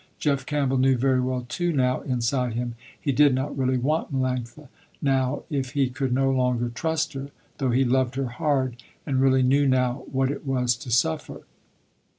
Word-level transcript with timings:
Jeff 0.17 0.47
Campbell 0.47 0.79
knew 0.79 0.97
very 0.97 1.21
well 1.21 1.45
too 1.47 1.71
now 1.71 2.01
inside 2.01 2.53
him, 2.53 2.73
he 2.99 3.11
did 3.11 3.35
not 3.35 3.55
really 3.55 3.77
want 3.77 4.11
Melanctha, 4.11 4.67
now 4.99 5.43
if 5.51 5.73
he 5.73 5.91
could 5.91 6.11
no 6.11 6.31
longer 6.31 6.69
trust 6.69 7.13
her, 7.13 7.29
though 7.59 7.69
he 7.69 7.85
loved 7.85 8.15
her 8.15 8.25
hard 8.25 8.77
and 9.05 9.21
really 9.21 9.43
knew 9.43 9.67
now 9.67 10.03
what 10.11 10.31
it 10.31 10.43
was 10.43 10.75
to 10.77 10.89
suffer. 10.89 11.41